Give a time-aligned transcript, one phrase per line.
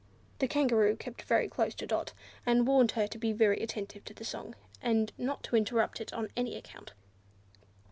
[0.39, 2.13] The Kangaroo kept very close to Dot,
[2.43, 6.11] and warned her to be very attentive to the song, and not to interrupt it
[6.11, 6.93] on any account.